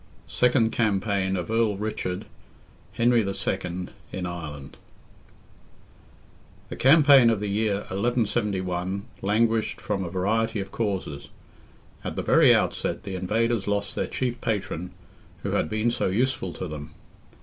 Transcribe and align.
SECOND 0.25 0.71
CAMPAIGN 0.71 1.37
OF 1.37 1.51
EARL 1.51 1.77
RICHARD—HENRY 1.77 3.21
II. 3.23 3.87
IN 4.11 4.25
IRELAND. 4.25 4.75
The 6.69 6.75
campaign 6.75 7.29
of 7.29 7.39
the 7.39 7.45
year 7.47 7.81
1171 7.89 9.05
languished 9.21 9.79
from 9.79 10.03
a 10.03 10.09
variety 10.09 10.59
of 10.59 10.71
causes. 10.71 11.27
At 12.03 12.15
the 12.15 12.23
very 12.23 12.51
outset, 12.51 13.03
the 13.03 13.13
invaders 13.13 13.67
lost 13.67 13.95
their 13.95 14.07
chief 14.07 14.41
patron, 14.41 14.89
who 15.43 15.51
had 15.51 15.69
been 15.69 15.91
so 15.91 16.07
useful 16.07 16.51
to 16.53 16.67
them. 16.67 16.95